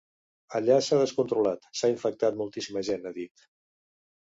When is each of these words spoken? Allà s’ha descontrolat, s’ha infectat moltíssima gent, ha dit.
Allà 0.59 0.77
s’ha 0.85 0.97
descontrolat, 1.01 1.69
s’ha 1.81 1.91
infectat 1.93 2.41
moltíssima 2.41 2.85
gent, 2.91 3.09
ha 3.11 3.15
dit. 3.21 3.49